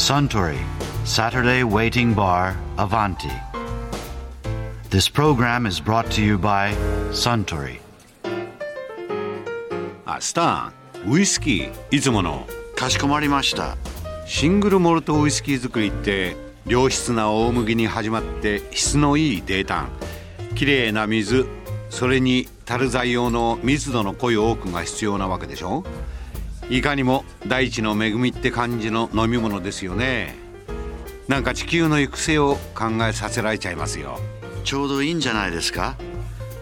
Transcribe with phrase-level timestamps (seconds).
[0.00, 0.56] Suntory
[1.04, 3.30] Saturday Waiting Bar Avanti.
[4.88, 6.74] This program is brought to you by
[7.12, 7.80] Suntory.
[10.06, 13.76] あスターウイスキーいつものかしこまりました。
[14.24, 16.34] シングルモルトウイスキー作りって
[16.66, 19.90] 良質な大麦に始まって質のいい泥炭
[20.56, 21.46] きれいな水
[21.90, 25.84] それに樽材用の密度の濃い多くが必要なわけでしょ
[26.70, 30.36] いかにも大地の恵みって感じの飲み物ですよね
[31.28, 34.18] なんか地球の行く末を考えさせられちゃいますよ
[34.64, 35.96] ちょうどいいんじゃないですか？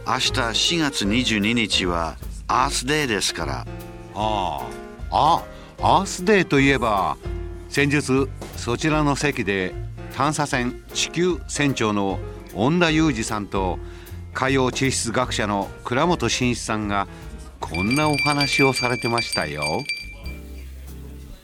[0.07, 2.16] 明日4月22日は
[2.47, 3.66] アースデーですから。
[4.15, 4.66] あ
[5.11, 5.43] あ
[5.80, 7.16] あアースデーといえば
[7.69, 9.75] 先日そちらの席で
[10.15, 12.19] 探査船地球船長の
[12.55, 13.79] 恩田裕二さんと
[14.33, 17.07] 海洋地質学者の倉本慎一さんが
[17.61, 19.83] こんなお話をされてましたよ。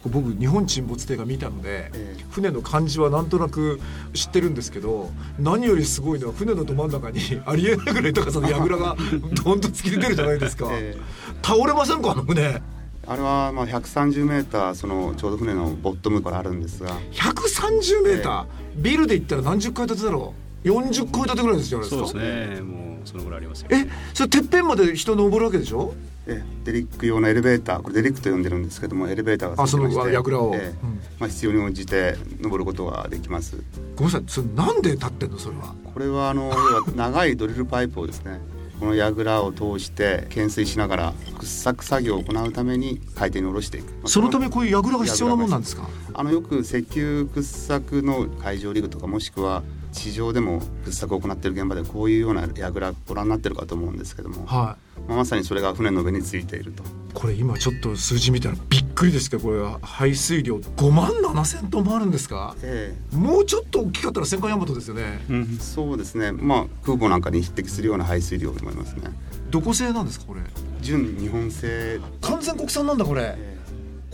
[0.09, 1.91] 僕日本沈没艇が見たので、
[2.31, 3.81] 船の感じはなんとなく
[4.13, 8.97] 知ってるんですけど何よりすごいのは船のど真ん中に ありえないぐらい高さの櫓が
[9.45, 10.97] どんと突き出てるじゃないですか、え
[11.43, 12.63] 倒れませんかあの船。
[13.07, 16.99] あれはまあ130メーターそのちょうど船のボットムからあるんですが。
[17.13, 20.44] 130メーター、ビルで言ったら何十階建てだろう？
[20.65, 22.09] 40階建てぐらいですじゃないですか？
[22.09, 22.27] そうで
[22.57, 22.61] すね。
[22.63, 23.69] もうそのぐらいありますよ。
[23.71, 25.95] えそれてっぺんまで人登るわけでしょ？
[26.27, 30.55] えデリック用のエレベーターこれデリックと呼んでるんですけどもエレベーターがあついてましてその櫓を。
[30.55, 31.01] ええうん。
[31.19, 33.63] まあ、必要に応じて登ることができます。
[33.95, 35.39] ごめんなさいそれなんで立ってんの？
[35.39, 35.75] それは。
[35.93, 38.41] これはあの要は長いドリルパイプをですね
[38.81, 43.93] この櫓を通して懸垂しながら掘削作業を行うために海底に下ろしていく。
[43.93, 45.87] まあそのためこういう櫓が必要なもんなんですか？
[46.15, 49.63] あのよく石油掘削の海上リグとかもしくは
[49.95, 54.77] 地上でも掘削を行っている現場でこういうような櫓ご覧になってるかと思うんですけども、は
[55.09, 56.83] まあ、まさにそれが船の上についていると。
[56.83, 59.31] いこれ今ちょっと数字見たらびっくりです。
[59.31, 62.57] けどこれは排水量5万7千トンもあるんですか？
[62.63, 65.25] えもうちょっと大きかったら戦艦大和ですよね。
[65.31, 66.33] えそうですね。
[66.33, 69.03] まあ空母なんかに匹敵するような排水量と思いますね。
[69.51, 70.41] どこ製なんですかこれ？
[70.83, 72.01] 純日本製。
[72.21, 73.35] 完全国産なんだこれ。
[73.37, 73.54] え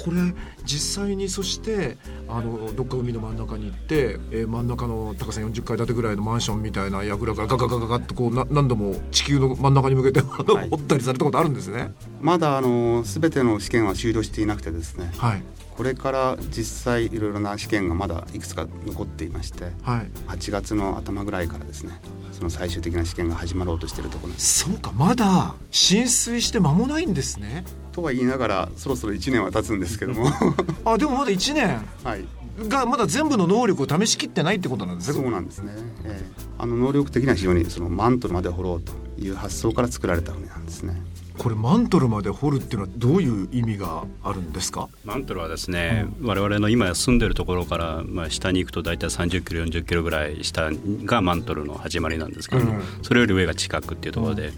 [0.05, 0.16] これ
[0.65, 1.97] 実際にそして
[2.28, 15.43] あのどっか海の真ん中に行って、えー真ん中の高さ40階建てぐらいのマンションみたいな櫓がガガガガガッとこうな何度も地球の真ん中に向けてあのはい掘ったりされたことあるんですねまだあの全ての試験は終了していなくてですねはい
[15.77, 21.93] これから実際いろいろな試験がまだいくつか残っていましてはい8月の頭ぐらいからですね
[22.33, 27.65] その最終的な試験が始まろうとしているところそうかまだ浸水して間もないんですね
[28.00, 30.27] とは言いながらそろそろ1年は経つんですけども。
[30.84, 31.81] あでもまだ1年？
[32.05, 32.25] はい。
[32.69, 35.15] がまだ全部の能力を試しきってないってことなんですね。
[35.22, 35.72] そうなんですね、
[36.05, 36.44] ええ。
[36.59, 41.00] あの能力的には非常にそのマントルまで掘ろうという発想から作られた船なんですね。
[41.39, 44.91] これマントルまで掘るっていうのはどういう意味があるんですか？
[45.06, 50.71] マントルはですね、我々の今住んでるところから、まあ、下に行くと大体30キロ40キロぐらい下
[51.06, 52.83] がマントルの始まりなんですけども、うん。
[53.00, 54.53] それより上が近くっていうところで、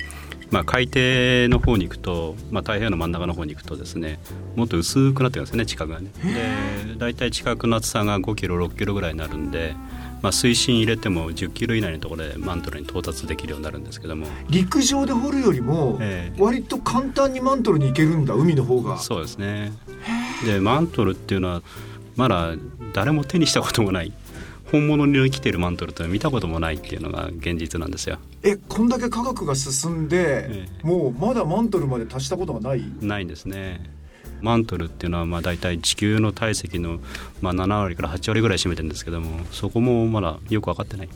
[0.53, 0.99] まあ、海底
[1.49, 4.21] の方に行くと、まあ、太平洋の真ん中の方に行くとですね
[4.55, 6.11] もっと薄くなってるんですね地殻がね。
[6.87, 9.75] で大体地殻の厚さが5キロ6キロぐらいになるんで、
[10.21, 14.27] まあ、水深入れても10キロ以内のところでマントルに到達できるようになるんですけども。
[14.51, 16.41] 陸上で掘るよりもええ。
[16.41, 18.99] 割と簡単にマントルに行けるんだ海の方が。
[18.99, 19.73] そうですね。
[20.45, 21.63] でマントルっていうのは
[22.15, 22.55] まだ
[22.93, 24.13] 誰も手にしたこともない
[24.73, 28.19] 本物に生きてるマントルっていうのは見たこともないっていうのが現実なんですよ。
[28.43, 32.83] えこんだけ科学が進んで、えもうまだマントルまで達したことがない？
[33.01, 33.89] ないんですね。
[34.41, 36.99] マントルっていうのはまあ大体地球の体積の
[37.41, 41.09] まあ7割から8割ぐらい占めてるんですけどもそこもまだよく分かってない、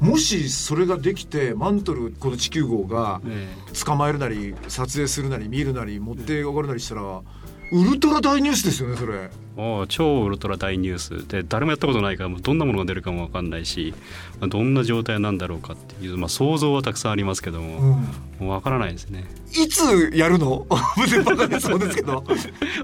[0.00, 3.48] もしそれができてマントルこの地球号がえ。
[3.84, 7.22] 捕まえるなり撮影するなり見るなり持って上がるなりしたら
[7.72, 9.14] ウルトラ大ニュースですよねそれ。
[9.14, 11.28] えおう超ウルトラ大ニュース。
[11.28, 13.94] で誰もやったことないからどんなものが出るかも分かんないし
[14.40, 18.46] まあどんな状態なんだろうかっていう、まあ、想像はたくさんありますけども、うん。
[18.46, 19.24] もう分からないですね。
[19.52, 20.66] いつやるの？
[20.68, 22.24] バカでそうですけど。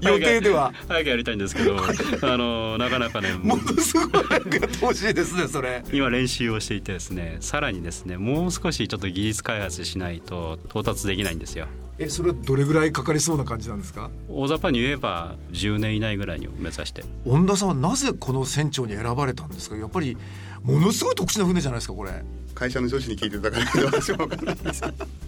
[0.03, 0.73] 予定では。
[0.87, 1.75] 早くやりたいんですけど
[2.21, 5.83] あのなかなかね ものすごい早くやってほしいですねそれ。
[5.91, 11.67] 今練習をしていてですねさらにですねもう少しちょっと技術開発しないと到達できないんですよ
[11.99, 14.09] えそれはどれぐらいかかりそうな感じなんですか？
[14.29, 17.03] 大雑把に言えば10年以内ぐらいに目指して。
[17.25, 19.75] 恩田さんはなぜこの船長に選ばれたんですか？
[19.75, 20.15] やっぱり
[20.63, 22.11] ものすごい特殊な船じゃないですかこれ。
[22.53, 23.85] 会社の上司に聞いてたから。
[23.85, 24.81] 私も分からないです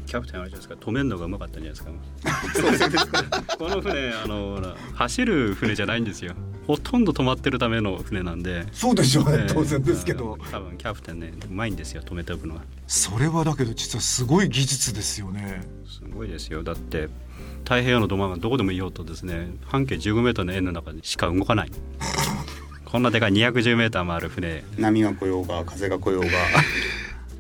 [0.08, 0.74] キャプテンあれじゃないですか。
[0.76, 1.84] 止めるのがうまかったんじゃない
[2.94, 3.24] ですか。
[3.58, 6.34] この船あの走る船じゃないんですよ
[6.70, 8.68] ほとんど止まってるための船なんで。
[8.74, 9.38] そうでしょうね。
[9.40, 9.52] ええ。
[9.52, 10.38] 当然ですけど。
[10.52, 12.62] 多分キャプテンねうまいんですよ止めておくのは。
[12.86, 15.64] それはだけど実はすごい技術ですよね。
[15.88, 16.62] すごいですよ。
[16.62, 17.10] だって
[17.64, 19.48] 太平洋のど真ん中どこでもいようとですね。
[19.66, 21.72] 半径15メートルの円の中でしか動かない。
[22.86, 24.64] こんなでかい 210m もある船。
[24.78, 26.28] 波が来ようが風が来ようが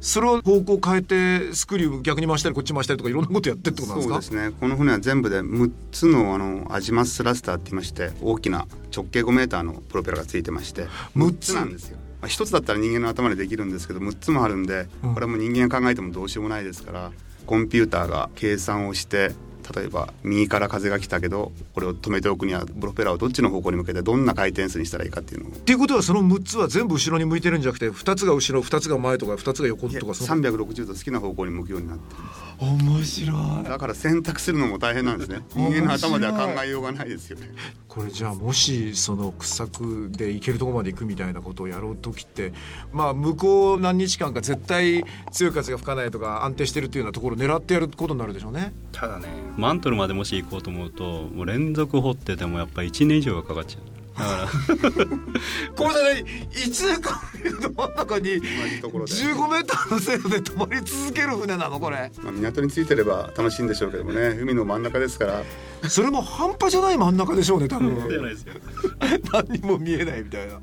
[0.01, 4.21] それを方向変えてスクリュー逆に回したりこっち回したりとかいろんなことやってってことなんですか？
[4.21, 4.55] そうですね。
[4.59, 8.65] この船は全部で6つのあのアジマススラスターって言いまして大きな
[8.95, 10.85] 直径5メーターのプロペラがついてまして
[11.15, 11.97] 6 6つなんですよ。
[12.21, 17.11] まあ、1つだったら人間の頭でできるんですけど6つもあるんでうんこれはもう人間が考えてもどうしようもないですから
[17.45, 19.31] コンピューターが計算をして
[19.75, 25.51] 例えば右から風が来たけどこれを止めておくにはプロペラをどっちの方向に向けてどんな回転数にしたらいいかっていうのを。
[25.51, 35.39] っていうことはその6つは全部後ろに向いてるんじゃなくて2つが後ろ2つが前とか2つが横とかその360度好きな方向に向くようになってるんです面白いだから選択するのも大変なんですね。
[35.55, 37.49] 人間の頭では考えようがないですよね。
[37.87, 42.51] これじゃあもしその掘削で行けるところまで行くみたいなことをやろう時って
[42.91, 48.73] まあ向こう何日間か絶対強い風が吹かないとか安定してるっていうようなところを狙ってやることになるでしょうね。
[48.91, 49.27] ただね
[49.59, 53.83] マントルまでもし行こうと思うともう連続掘っててもやっぱ1年以上がかかっちゃう。
[53.83, 54.47] だから。
[55.75, 57.13] これでね1年間
[57.61, 59.13] の真ん中に同じところで。
[59.13, 62.11] 15メーターの精度で止まり続ける船なのこれ。
[62.21, 64.37] まあ、港についてれば楽しいんでしょうけどもね。
[64.39, 65.43] 海の真ん中ですから。
[65.89, 67.95] それも半端じゃない真ん中でしょうね多分。
[68.09, 68.53] じゃないですよ。
[69.31, 70.59] 何にも見えないみたいな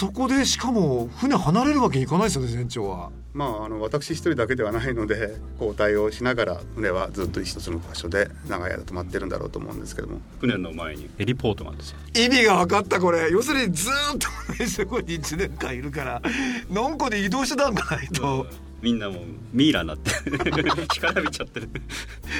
[0.00, 3.10] そこでしかも船離れるわけにいかないですよね船長は。
[3.34, 10.22] まああの私一人だけではないので交代をしながら船はずっと一つの場所で長い間止まってるんだろうと思うんですけども。
[10.40, 11.98] 船の前にヘリポートがあるんですよ。
[12.16, 13.28] 意味が分かったこれ。
[13.30, 16.22] 要するにずーっと同じとこに1年間いるから
[16.70, 18.46] のんこで移動手段がないと
[18.82, 19.22] みんなもう
[19.52, 20.10] ミイラになって
[20.88, 21.68] 干からびちゃってる。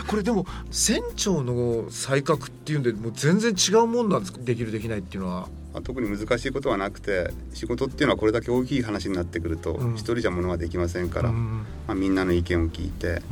[0.07, 4.39] これでも船長の才覚っていうんでもう全然違うもんなんですか？
[4.43, 5.49] できるできないっていうのは。
[5.73, 9.95] まあ、特に難しいことはなくて仕事っていうのはこれだけ大きい話になってくるとうん。
[9.95, 11.59] 一人じゃものはできませんから、うん。
[11.87, 13.23] まあ、みんなの意見を聞いて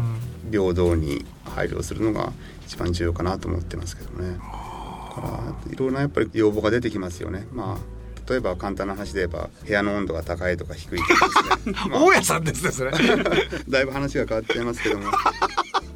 [0.44, 0.50] うん。
[0.52, 2.32] 平等に配慮するのが
[2.66, 4.38] 一番重要かなと思ってますけどね。
[4.38, 7.46] だからいろんなやっぱり要望が出てきますよね。
[7.52, 7.97] まあ
[8.28, 12.00] 例えば簡単な話で言えば部屋の温度が高いとか低いとかですね、 まあ。
[12.00, 12.92] 大家さんですねそれ。
[13.69, 15.06] だいぶ話が変わっちゃいますけども。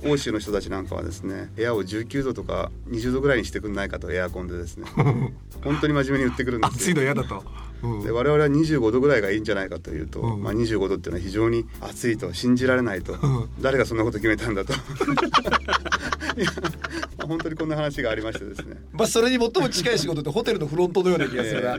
[0.04, 4.86] 欧州の人たちなんかはですね部屋を19度とか20度ぐらいにしてくんないかとエアコンでですね。
[5.62, 7.44] 本当に真面目に言ってくるんです暑いよの嫌だと、
[7.84, 8.02] うん。
[8.02, 10.42] で我々は25度ぐらいがいいんじゃないかというと、うん。
[10.42, 13.48] まあ、25度っていうのは非常に暑いと信じられないと、ん。
[13.60, 14.72] 誰がそんなこと決めたんだと
[17.26, 18.76] 本当にこんな話がありましてですね。
[18.92, 21.76] まあそれに最も近い仕事ってホテルのフロントのような気がするな、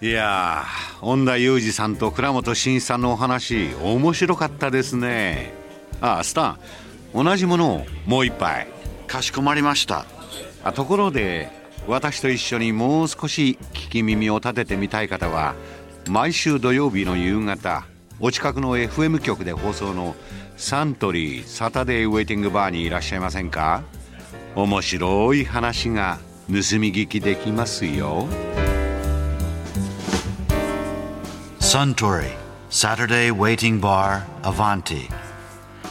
[0.00, 5.52] えいやー恩田裕二さんと倉本慎一さんのお話面白かったですね。
[6.00, 6.58] ああスタ
[7.14, 8.66] ン同じものをもう一杯
[9.06, 10.04] かしこまりました。
[10.64, 11.50] あところで
[11.86, 15.54] 私と一緒にもう少し聞き耳を立ててみたい方は
[16.08, 17.84] 毎週土曜日の夕方
[18.20, 20.14] お近くの FM 局で放送の
[20.56, 23.82] サントリー「サタデーウェイティングバー」にいらっしゃいませんか？
[24.54, 26.18] 面白い話が
[26.48, 28.26] 盗み聞きできますよ
[31.58, 32.30] 「サントリー
[32.68, 35.08] サタデーウェイティングバーアヴァンティ」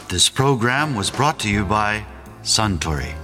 [0.08, 2.02] This program was brought to you by
[2.44, 3.14] Suntory.